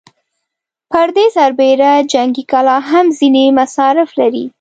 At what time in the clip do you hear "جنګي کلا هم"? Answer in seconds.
2.11-3.05